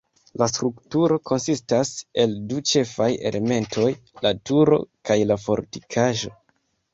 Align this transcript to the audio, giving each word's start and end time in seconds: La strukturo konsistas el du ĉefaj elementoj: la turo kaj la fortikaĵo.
La 0.41 0.45
strukturo 0.51 1.17
konsistas 1.31 1.91
el 2.23 2.33
du 2.53 2.61
ĉefaj 2.71 3.09
elementoj: 3.31 3.85
la 4.27 4.33
turo 4.51 4.81
kaj 5.11 5.19
la 5.35 5.39
fortikaĵo. 5.45 6.35